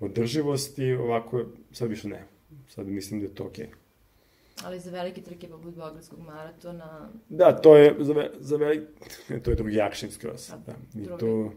[0.00, 2.24] održivosti, ovako, sad više ne.
[2.68, 3.66] Sad mislim da je to okej.
[3.66, 3.70] Okay.
[4.64, 8.82] Ali za velike trke poput Beogradskog maratona, Da, to je za, ve, za velik,
[9.44, 10.50] to je drugi action skroz.
[10.52, 10.72] A, Da.
[10.94, 11.20] I drugi.
[11.20, 11.52] to,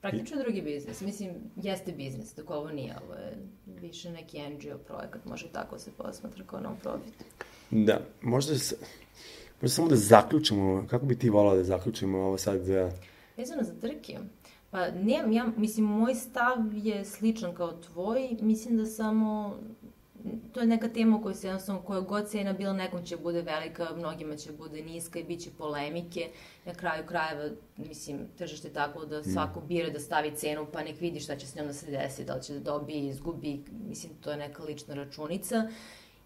[0.00, 1.00] praktično drugi biznis.
[1.00, 3.36] Mislim, jeste biznis, dok ovo nije, ovo je
[3.80, 7.14] više neki NGO projekat, može tako se posmatra kao non-profit.
[7.70, 8.74] da, možda, s-
[9.60, 12.90] možda samo da zaključimo, kako bi ti volao da zaključimo ovo sad za...
[13.36, 14.18] Vezano za trke,
[14.70, 19.58] pa nemam, ja, mislim, moj stav je sličan kao tvoj, mislim da samo
[20.52, 23.88] to je neka tema koja se jednostavno, koja god cena bila, nekom će bude velika,
[23.96, 26.28] mnogima će bude niska i bit će polemike.
[26.64, 31.00] Na kraju krajeva, mislim, tržište je tako da svako bira da stavi cenu, pa nek
[31.00, 34.12] vidi šta će s njom da se desi, da li će da dobije, izgubi, mislim,
[34.20, 35.68] to je neka lična računica.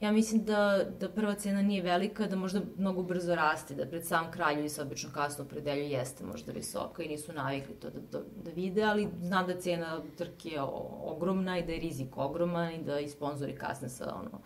[0.00, 4.06] Ja mislim da, da prva cena nije velika, da možda mnogo brzo raste, da pred
[4.06, 8.00] sam kraj ljudi se obično kasno opredelju jeste možda visoka i nisu navikli to da,
[8.00, 10.62] da, da vide, ali znam da cena trke je
[11.02, 14.40] ogromna i da je rizik ogroman i da i sponzori kasne sa ono,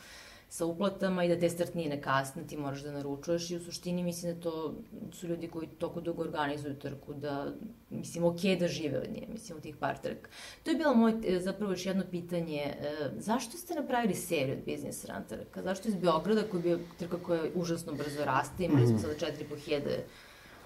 [0.52, 4.34] sa uplatama i da te startnije kasne, ti moraš da naručuješ i u suštini mislim
[4.34, 4.74] da to
[5.12, 7.52] su ljudi koji toliko dugo organizuju trku da,
[7.90, 10.30] mislim, okej da žive od nje, mislim, od tih par trka.
[10.62, 14.64] To je bilo moje, e, zapravo još jedno pitanje, e, zašto ste napravili seriju od
[14.72, 15.62] Business Run trka?
[15.62, 19.80] Zašto iz Beograda, koji je bio trka koja užasno brzo raste, imali smo sada 4.500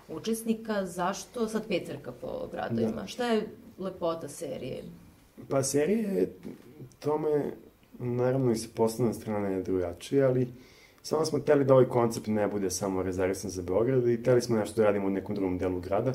[0.08, 3.00] učesnika, zašto sad pet trka po gradovima?
[3.00, 3.06] Da.
[3.06, 3.46] Šta je
[3.78, 4.82] lepota serije?
[5.48, 6.32] Pa serija je
[6.98, 7.52] tome,
[7.98, 10.48] naravno i sa poslovne strane je drugačije, ali
[11.06, 14.56] Samo smo hteli da ovaj koncept ne bude samo rezervisan za Beograd i hteli smo
[14.56, 16.12] nešto da radimo u nekom drugom delu grada.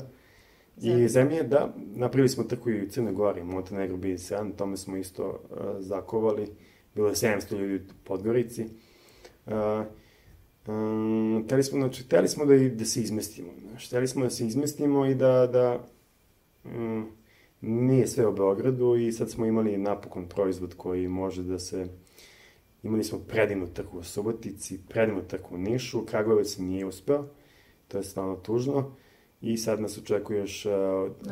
[0.82, 4.96] I zemlje, da, napravili smo trku i u Crnoj Gori, Montenegro bili 7, tome smo
[4.96, 6.48] isto uh, zakovali.
[6.94, 8.66] Bilo je 700 ljudi u Podgorici.
[9.46, 9.52] Uh,
[10.66, 13.48] um, teli smo, znači, teli smo da, da se izmestimo.
[13.68, 15.84] Znači, teli smo da se izmestimo i da, da
[16.64, 17.06] um,
[17.62, 21.88] nije sve u Beogradu i sad smo imali napokon proizvod koji može da se
[22.82, 27.24] Imali smo predivnu trku u Subotici, predivnu trku u Nišu, Kragujevac nije uspeo,
[27.88, 28.92] to je stvarno tužno.
[29.40, 30.72] I sad nas očekuje još uh,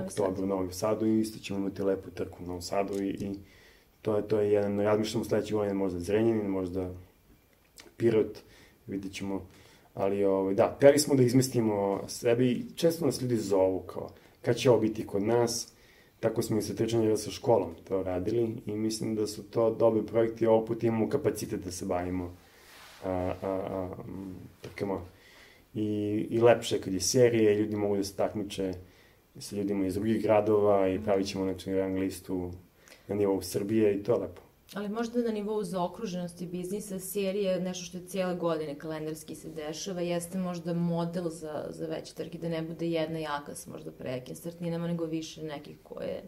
[0.05, 3.35] oktober u Novom Sadu i isto ćemo imati lepu trku u Novom Sadu i, i
[4.03, 6.91] to je, to je jedan, razmišljamo sledeće godine možda Zrenjanin, možda
[7.97, 8.39] Pirot,
[8.87, 9.47] vidit ćemo.
[9.95, 14.11] Ali, ovaj, da, teli smo da izmestimo sebe i često nas ljudi zovu kao,
[14.43, 15.73] kad će ovo biti kod nas,
[16.21, 20.07] Tako smo i sa trčanjem sa školom to radili i mislim da su to dobri
[20.07, 22.37] projekti, ovog put imamo kapacitet da se bavimo
[23.05, 23.89] a, a, a,
[24.61, 25.01] trkama.
[25.75, 28.73] I, I lepše kad je serije, ljudi mogu da se takmiče
[29.39, 32.53] sa ljudima iz drugih gradova i pravit ćemo znači, rang listu
[33.09, 34.50] na nivou Srbije i to je lepo.
[34.75, 40.01] Ali možda na nivou zaokruženosti biznisa, serije, nešto što je cijele godine kalendarski se dešava,
[40.01, 44.37] jeste možda model za, za veće trke, da ne bude jedna jaka s možda prejakim
[44.37, 46.23] startninama, nego više nekih koje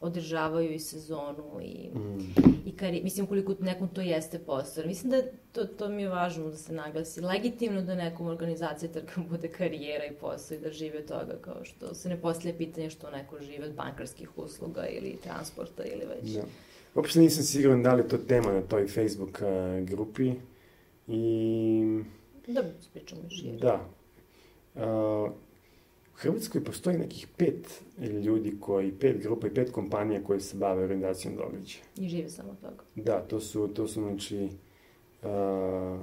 [0.00, 2.34] održavaju i sezonu i, mm.
[2.66, 4.84] i kari, mislim koliko nekom to jeste posao.
[4.86, 7.20] Mislim da to, to mi je važno da se naglasi.
[7.20, 11.64] Legitimno da nekom organizacija trka bude karijera i posao i da žive od toga, kao
[11.64, 16.34] što se ne poslije pitanje što neko žive od bankarskih usluga ili transporta ili već.
[16.34, 16.42] Da.
[16.94, 20.32] Uopšte nisam siguran da li to tema na toj Facebook uh, grupi.
[21.06, 22.02] I...
[22.46, 23.58] Da, pričamo još jedno.
[23.60, 23.88] Da.
[24.74, 25.30] Uh,
[26.14, 27.82] u Hrvatskoj postoji nekih pet
[28.24, 31.84] ljudi koji, pet grupa i pet kompanija koje se bave organizacijom događaja.
[31.96, 32.82] I žive samo od toga.
[32.94, 34.48] Da, to su, to su znači,
[35.22, 36.00] uh,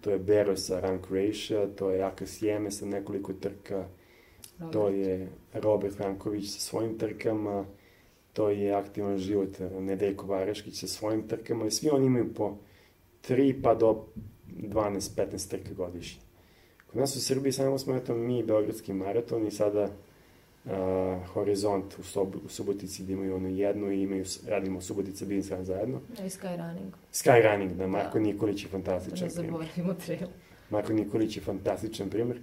[0.00, 3.86] to je Bero sa Run Croatia, to je Akas Jeme sa nekoliko trka,
[4.58, 4.72] Robert.
[4.72, 7.64] to je Robert Franković sa svojim trkama,
[8.32, 9.48] to je aktivan život
[9.80, 12.56] Nedeljko Vareškić sa svojim trkama i svi oni imaju po
[13.28, 14.04] 3 pa do
[14.48, 16.22] 12-15 trka godišnje.
[16.86, 19.88] Kod nas u Srbiji samo smo eto mi Beogradski maraton i sada
[20.64, 20.70] uh,
[21.26, 25.64] Horizont u, Sob u Subotici da imaju onu jednu i imaju, radimo Subotica Bin sad
[25.64, 26.00] zajedno.
[26.18, 26.90] I Skyrunning.
[27.12, 28.24] Skyrunning, da, Marko da.
[28.24, 29.34] Nikolić je fantastičan primjer.
[29.34, 30.28] Da ne zaboravimo trail.
[30.70, 32.38] Marko Nikolić je fantastičan primjer.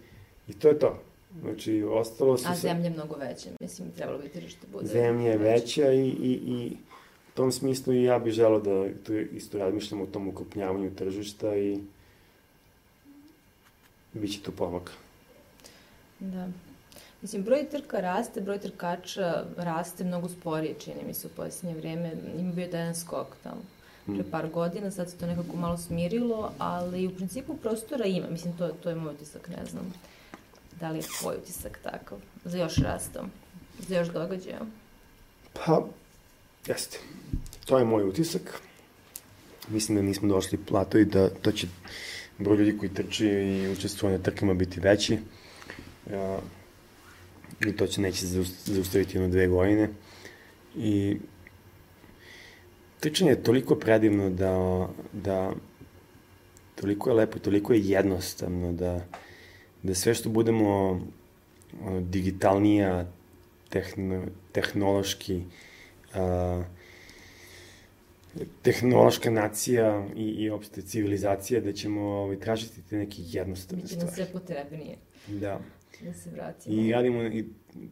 [0.48, 1.09] I to je to.
[1.42, 2.46] Znači, ostalo su...
[2.50, 4.88] A zemlja je mnogo veća, mislim, trebalo bi tržište bude...
[4.88, 6.78] Zemlja je veća i, i, i
[7.34, 11.56] u tom smislu i ja bih želao da to isto razmišljam o tom ukrupnjavanju tržišta
[11.56, 11.80] i
[14.14, 14.92] bit će tu pomaka.
[16.20, 16.48] Da.
[17.22, 22.14] Mislim, broj trka raste, broj trkača raste mnogo sporije, čini mi se, u posljednje vreme.
[22.40, 23.62] Ima bio da jedan skok tamo
[24.06, 24.32] pre mm.
[24.32, 28.68] par godina, sad se to nekako malo smirilo, ali u principu prostora ima, mislim, to,
[28.68, 29.94] to je moj utisak, ne znam.
[30.80, 32.18] Da li je tvoj utisak takav?
[32.46, 33.32] Za još rastom?
[33.88, 34.60] Za još događaja?
[35.54, 35.88] Pa,
[36.68, 37.00] jeste.
[37.66, 38.62] To je moj utisak.
[39.68, 41.68] Mislim da nismo došli plato i da to će
[42.38, 45.18] broj ljudi koji trči i učestvuju na trkama biti veći.
[46.12, 46.40] Ja,
[47.68, 48.26] I to će neće
[48.66, 49.90] zaustaviti jedno dve godine.
[50.76, 51.18] I
[53.00, 55.52] trčanje je toliko predivno da, da
[56.76, 59.06] toliko je lepo, toliko je jednostavno da
[59.84, 61.02] da sve što budemo
[62.02, 63.06] digitalnija,
[63.70, 65.44] tehno, tehnološki,
[66.14, 66.64] a,
[68.62, 74.06] tehnološka nacija i, i opšte civilizacija, da ćemo ovaj, tražiti te neke jednostavne stvari.
[74.06, 74.98] Da sve potrebnije.
[75.28, 75.60] Da.
[76.02, 76.82] Da se vratimo.
[76.82, 77.46] I radimo, i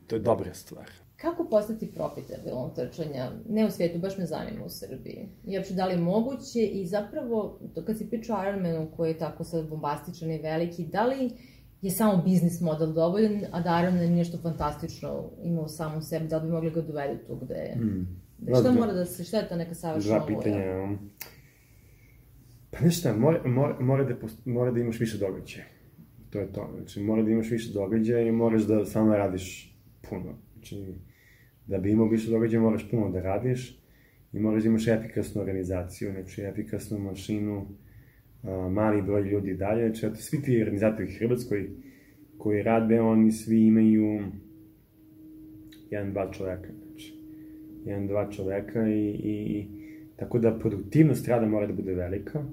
[0.07, 0.91] to je dobra stvar.
[1.17, 3.31] Kako postati profitabilan trčanja?
[3.49, 5.27] Ne u svijetu, baš me zanima u Srbiji.
[5.45, 9.09] I uopšte da li je moguće i zapravo, to kad si pričao o Ironmanu koji
[9.09, 11.31] je tako sad bombastičan i veliki, da li
[11.81, 16.27] je samo biznis model dovoljan, a da Iron nije nešto fantastično imao u samom sebi,
[16.27, 17.75] da bi mogli ga dovedu tu gde je.
[17.75, 18.07] Mm.
[18.37, 20.57] Da, šta mora da se, šta je ta neka savršena Dva pitanja.
[20.57, 20.97] Ja?
[22.71, 25.65] Pa ništa, mora, mora, mora, da, mora da imaš više događaja.
[26.29, 26.69] To je to.
[26.77, 29.75] Znači, mora da imaš više događaja i moraš da samo radiš
[30.09, 30.33] puno.
[30.53, 30.95] Znači,
[31.67, 33.79] da bi imao više događaja moraš puno da radiš
[34.33, 37.67] i moraš da imaš efikasnu organizaciju, znači efikasnu mašinu,
[38.71, 41.69] mali broj ljudi dalje, znači eto, svi ti organizatori Hrvatskoj
[42.37, 44.21] koji rade, oni svi imaju
[45.89, 47.13] jedan, dva čoveka, znači,
[47.85, 49.65] jedan, dva čoveka i, i
[50.15, 52.43] tako da produktivnost rada mora da bude velika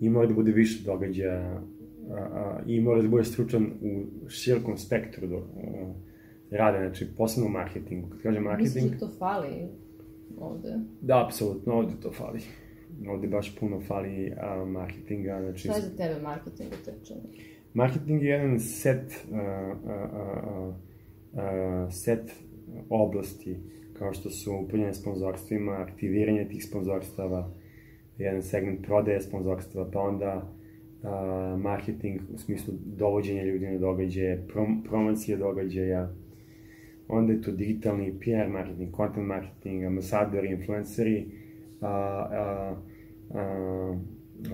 [0.00, 1.62] i mora da bude više događaja
[2.10, 5.92] a, a, i mora da bude stručan u širokom spektru do, a,
[6.50, 8.08] rade, znači posebno u marketingu.
[8.08, 8.74] Kad kažem marketing...
[8.74, 9.68] Misliš da to fali
[10.38, 10.68] ovde?
[11.00, 12.40] Da, apsolutno, ovde to fali.
[13.08, 15.40] Ovde baš puno fali a, marketinga.
[15.40, 17.20] Znači, Šta je za tebe marketing u trčanju?
[17.74, 22.32] Marketing je jedan set, a, a, a, a, set
[22.88, 23.56] oblasti,
[23.98, 27.50] kao što su upravljanje sponzorstvima, aktiviranje tih sponzorstava,
[28.18, 30.52] jedan segment prodaje sponzorstva, pa onda
[31.02, 36.12] a, marketing u smislu dovođenja ljudi na događaje, prom, promocije događaja,
[37.08, 41.26] onda je to digitalni PR marketing, content marketing, ambasadori, influenceri,
[41.80, 42.76] a, a,
[43.34, 43.98] a,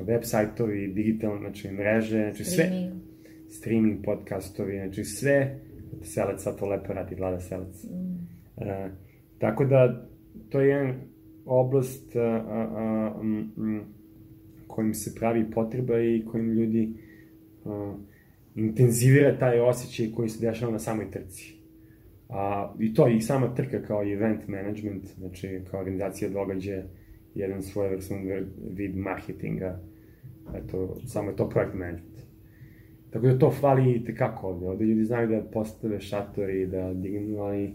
[0.06, 3.02] web sajtovi, digitalne, znači mreže, znači sve, Streaming.
[3.48, 5.60] streaming podcastovi, znači sve,
[6.02, 7.84] Selec sad to lepo radi, Vlada Selec.
[7.84, 8.62] Mm.
[8.62, 8.90] E,
[9.38, 10.06] tako da,
[10.48, 10.94] to je jedan
[11.46, 13.84] oblast a, a, a, m, m,
[14.66, 16.92] kojim se pravi potreba i kojim ljudi
[17.64, 17.94] a,
[18.54, 21.54] intenzivira taj osjećaj koji se dešava na samoj trci.
[22.28, 26.82] A, I to i sama trka kao event management, znači kao organizacija događaja,
[27.34, 28.18] jedan svojevrstan
[28.70, 29.80] vid marketinga.
[30.54, 32.20] Eto, samo je to projekt management.
[33.10, 34.66] Tako da to fali i tekako ovde.
[34.66, 37.72] Ovde ljudi znaju da postave šatori, da dignu, ali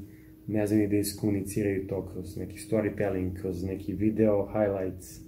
[0.48, 5.20] ne znam i da iskomuniciraju to kroz neki storytelling, kroz neki video, highlights.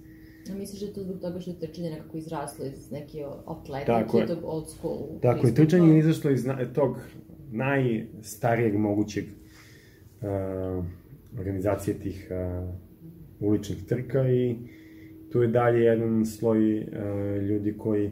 [0.50, 3.86] A misliš da je to zbog toga što je trčanje nekako izraslo iz neke atletike,
[3.86, 4.26] Tako je.
[4.26, 6.96] tog old school Tako je, trčanje je izašlo iz tog
[7.50, 10.84] najstarijeg mogućeg uh,
[11.38, 12.74] organizacije tih uh,
[13.40, 14.56] uličnih trka i
[15.32, 18.10] tu je dalje jedan sloj uh, ljudi koji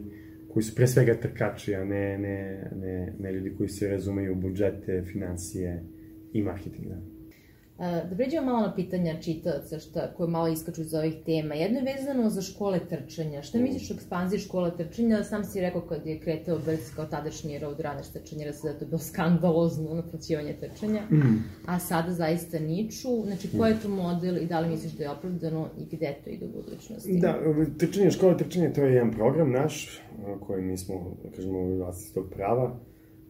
[0.57, 5.03] koji su pre svega trkači, a ne, ne, ne, ne ljudi koji se razumeju budžete,
[5.11, 5.83] financije
[6.33, 6.87] i marketing.
[6.87, 7.16] Da.
[7.77, 11.55] Uh, da pređemo malo na pitanja čitaoca šta, koje malo iskaču iz ovih tema.
[11.55, 13.41] Jedno je vezano za škole trčanja.
[13.41, 15.23] Šta misliš o ekspanziji škola trčanja?
[15.23, 18.97] Sam si rekao kad je kretao Brc kao tadašnji roadrunner trčanja, da je to bilo
[18.97, 21.01] skandalozno naplaćivanje trčanja.
[21.11, 21.43] Mm.
[21.65, 23.23] A sada zaista niču.
[23.25, 26.29] Znači, koji je to model i da li misliš da je opravdano i gde to
[26.29, 27.19] ide u budućnosti?
[27.19, 27.39] Da,
[27.77, 30.01] trčanje, škola trčanja, to je jedan program naš,
[30.47, 32.79] koji mi smo, da kažemo, vlasnici tog prava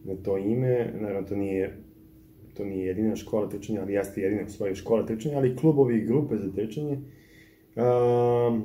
[0.04, 0.92] na to ime.
[1.00, 1.76] Naravno, to nije,
[2.58, 6.06] to nije jedina škola trčanja, ali jeste jedina u stvari škola trčanja, ali klubovi i
[6.06, 6.98] grupe za trčanje.
[7.76, 8.64] Um,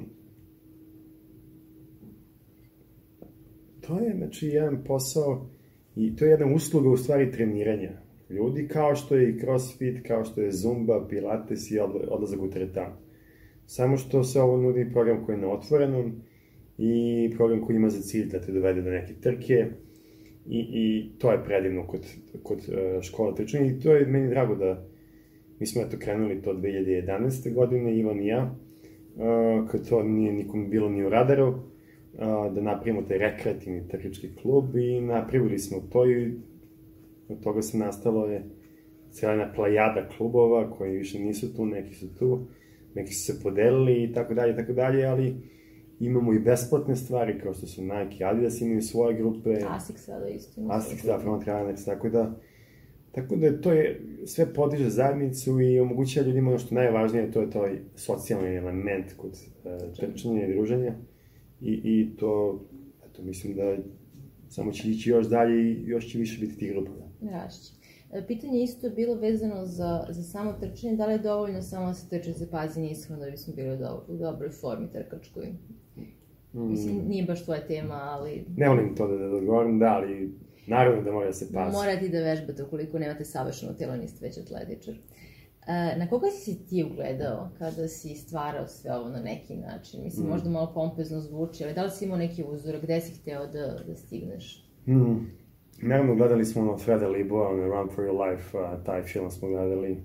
[3.82, 5.50] to je, znači, jedan posao
[5.96, 7.92] i to je jedna usluga u stvari treniranja
[8.30, 12.50] ljudi, kao što je i crossfit, kao što je zumba, pilates i odla- odlazak u
[12.50, 12.96] teretanu.
[13.66, 16.22] Samo što se ovo nudi program koji je na otvorenom
[16.78, 19.68] i program koji ima za cilj da te dovede do neke trke
[20.50, 22.02] i, i to je predivno kod,
[22.44, 24.86] kod uh, škola trčanja i to je meni drago da
[25.60, 27.54] mi smo eto krenuli to 2011.
[27.54, 28.56] godine, Ivan i ja,
[29.16, 31.60] uh, kad to nije nikom bilo ni u radaru, uh,
[32.56, 36.34] da napravimo taj rekreativni trkački klub i napravili smo to i
[37.30, 38.44] od toga se nastalo je
[39.12, 42.48] cijela jedna plejada klubova koji više nisu tu, neki su tu,
[42.96, 45.36] neki su se podelili i tako dalje, tako dalje, ali
[46.06, 50.62] imamo i besplatne stvari kao što su Nike, Adidas imaju svoje grupe, Asik sada isto.
[50.62, 52.36] ima Asics, da, Front Runners, tako da
[53.14, 57.50] Tako da to je, sve podiže zajednicu i omogućava ljudima ono što najvažnije, to je
[57.50, 60.96] taj socijalni element kod uh, trčanja i druženja.
[61.62, 62.62] I, I to,
[63.06, 63.78] eto, mislim da
[64.50, 66.92] samo će ići još dalje i još će više biti tih grupa.
[67.22, 67.74] Rašće.
[68.14, 71.88] E, Pitanje isto je bilo vezano za, za samo trčanje, da li je dovoljno samo
[71.88, 75.54] da se trče za pazinje ishranu da bismo bili u, do, u dobroj formi trkačkoj?
[76.54, 80.34] Mislim, nije baš tvoja tema, ali Ne volim to da, da odgovorim, da, ali
[80.68, 81.78] naravno da mora da se pazi.
[81.78, 84.94] morate da vežbate ukoliko nemate savršeno telo, niste već atletičar.
[85.68, 90.04] E, na koga si se ti ugledao kada si stvarao sve ovo na neki način?
[90.04, 93.48] Mislim, možda malo pompezno zvuči, ali da li si imao neki uzor, gde si hteo
[93.48, 94.70] da, da stigneš?
[94.88, 95.28] Mm.
[95.82, 99.48] Naravno, gledali smo ono Freda Liboa, ono Run for your life, a, taj film smo
[99.48, 100.04] gledali.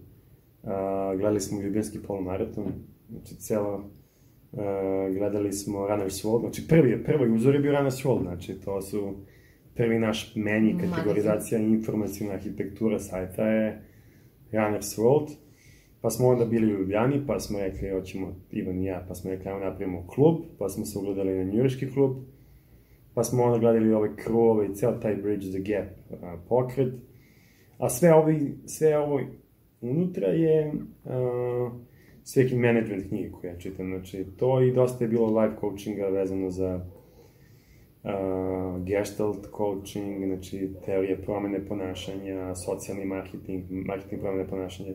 [0.65, 2.65] A, gledali smo Ljubljanski polumaraton,
[3.11, 3.85] znači celo,
[4.53, 8.83] a, gledali smo Runner's World, znači prvi, prvi uzor je bio Runner's World, znači to
[8.83, 9.15] su
[9.75, 13.83] prvi naš meni, kategorizacija informacijna arhitektura sajta je
[14.53, 15.29] Runner's World.
[16.01, 19.31] Pa smo onda bili u Ljubljani, pa smo rekli, hoćemo, Ivan i ja, pa smo
[19.31, 22.17] rekli, ajmo napravimo klub, pa smo se ugledali na njujorški klub,
[23.15, 26.95] pa smo onda gledali ove krove i ceo taj Bridge the Gap a, pokret.
[27.79, 29.20] A sve, ovi, sve ovo
[29.81, 30.72] unutra je
[32.29, 33.87] sve management knjige koje ja čitam.
[33.87, 36.81] Znači, to i dosta je bilo live coachinga vezano za
[38.05, 44.95] a, gestalt coaching, znači teorije promene ponašanja, socijalni marketing, marketing promene ponašanja,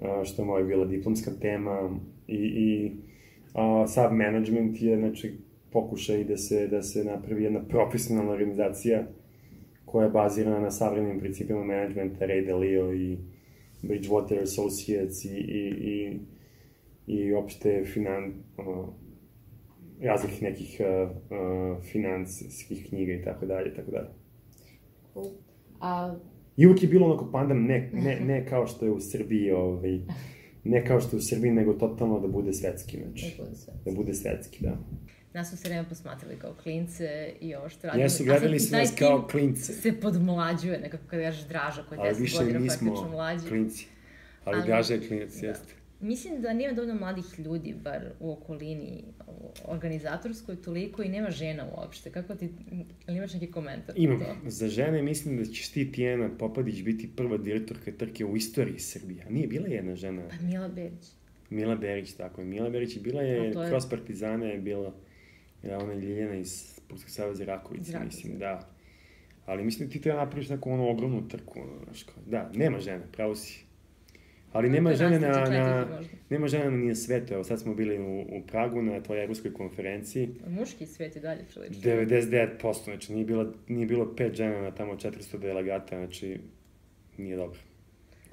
[0.00, 1.90] a, što je moja bila diplomska tema
[2.26, 2.92] i, i
[3.54, 5.34] a, sav management je, znači,
[5.72, 9.06] pokušaj da se, da se napravi jedna profesionalna organizacija
[9.84, 13.18] koja je bazirana na savremenim principima managementa, Ray Dalio i
[13.88, 16.18] Bridgewater Associates i, i, i,
[17.06, 18.94] i opšte finan, ono,
[20.00, 24.08] raznih nekih uh, uh, finansijskih knjiga i tako dalje, tako dalje.
[25.12, 25.30] Cool.
[25.80, 26.14] A...
[26.56, 29.98] I uvijek je bilo onako pandam, ne, ne, ne kao što je u Srbiji, ovaj,
[30.64, 33.34] ne kao što je u Srbiji, nego totalno da bude svetski, znači.
[33.38, 33.90] Da bude svetski.
[33.90, 34.78] Da bude svetski, da.
[35.34, 38.04] Nas su se vreme posmatrali kao klince i ovo što radimo.
[38.04, 39.72] Jesu, gledali su nas kao klince.
[39.72, 43.38] se podmlađuje, nekako kada kažeš Draža, koji je 10 godina praktično mlađi.
[43.38, 43.86] Ali više nismo klinci.
[44.44, 45.46] Ali, ali Draža je klinac, da.
[45.46, 45.74] jeste.
[46.00, 49.04] Mislim da nema dovoljno mladih ljudi, bar u okolini
[49.64, 52.10] organizatorskoj, toliko i nema žena uopšte.
[52.10, 52.48] Kako ti,
[53.06, 53.94] ali imaš neki komentar?
[53.98, 54.18] Imam.
[54.18, 54.50] To?
[54.50, 59.26] Za žene mislim da će ti Tijena Popadić biti prva direktorka trke u istoriji Srbije.
[59.30, 60.22] Nije bila jedna žena?
[60.30, 61.06] Pa Mila Berić.
[61.50, 62.46] Mila Berić, tako je.
[62.46, 63.52] Mila Berić je bila je, je...
[63.52, 64.94] kroz Partizane je bila
[65.66, 68.68] je ona Ljiljana iz Sportskog saveza Rakovica, mislim, da.
[69.46, 73.02] Ali mislim da ti treba napraviš neku ono ogromnu trku, ono, znaš, da, nema žene,
[73.12, 73.64] pravo si.
[74.52, 76.00] Ali nema žene na, na,
[76.30, 77.34] nema žene na svetu.
[77.34, 80.28] Evo sad smo bili u, u Pragu na toj ruskoj konferenciji.
[80.48, 81.90] Muški svet je dalje prilično.
[81.90, 86.38] 99%, znači nije bilo, nije bilo pet žena na tamo 400 delegata, znači
[87.18, 87.58] nije dobro.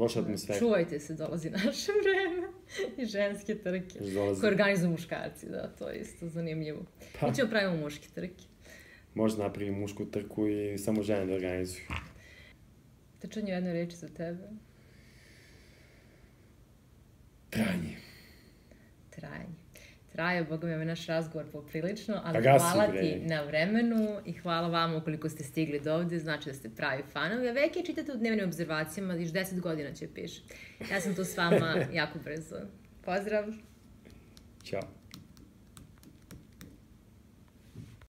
[0.02, 0.60] Loša atmosfera.
[0.60, 2.48] Čuvajte se, dolazi naše vreme
[2.98, 4.00] i ženske trke.
[4.00, 4.42] Dolazi.
[4.42, 6.86] Koje organizuju muškarci, da, to je isto zanimljivo.
[7.20, 7.28] Pa.
[7.28, 8.44] Mi ćemo pravimo muške trke.
[9.14, 11.84] Možda napravimo mušku trku i samo žene da organizuju.
[13.20, 14.50] Trčanje u jednoj reči za tebe.
[17.50, 17.98] Trajanje.
[19.10, 19.61] Trajanje.
[20.12, 24.68] Traje, boga mi, ovaj naš razgovor poprilično, ali pa hvala ti na vremenu i hvala
[24.68, 27.50] vama ukoliko ste stigli do ovde, znači da ste pravi fanovi.
[27.50, 30.42] A veke čitate u dnevnim observacijama, još 10 godina će piše.
[30.92, 32.56] Ja sam tu s vama jako brzo.
[33.02, 33.46] Pozdrav!
[34.64, 35.01] Ćao!